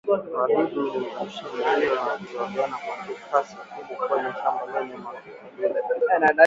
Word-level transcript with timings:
wadudu 0.53 1.05
hushamiri 1.19 1.95
na 1.95 2.01
kuzaliana 2.17 2.77
kwa 2.77 3.15
kasi 3.41 3.55
kubwa 3.55 4.07
kwenye 4.07 4.31
shamba 4.39 4.79
lenye 4.79 4.97
magugu 4.97 5.75